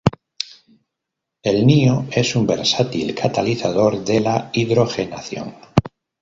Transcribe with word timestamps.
El 1.43 1.63
NiO 1.67 2.07
es 2.09 2.35
un 2.35 2.47
versátil 2.47 3.13
catalizador 3.13 4.03
de 4.03 4.19
la 4.21 4.49
hidrogenación. 4.51 5.53